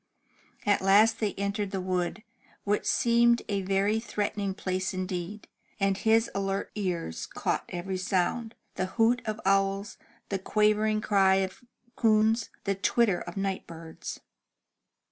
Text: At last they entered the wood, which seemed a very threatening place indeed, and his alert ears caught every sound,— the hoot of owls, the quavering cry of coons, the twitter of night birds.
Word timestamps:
At 0.65 0.81
last 0.81 1.19
they 1.19 1.35
entered 1.35 1.69
the 1.69 1.79
wood, 1.79 2.23
which 2.63 2.87
seemed 2.87 3.43
a 3.47 3.61
very 3.61 3.99
threatening 3.99 4.55
place 4.55 4.95
indeed, 4.95 5.47
and 5.79 5.95
his 5.95 6.27
alert 6.33 6.71
ears 6.73 7.27
caught 7.27 7.65
every 7.69 7.99
sound,— 7.99 8.55
the 8.77 8.87
hoot 8.97 9.21
of 9.27 9.39
owls, 9.45 9.97
the 10.29 10.39
quavering 10.39 11.01
cry 11.01 11.35
of 11.35 11.63
coons, 11.95 12.49
the 12.63 12.73
twitter 12.73 13.21
of 13.21 13.37
night 13.37 13.67
birds. 13.67 14.19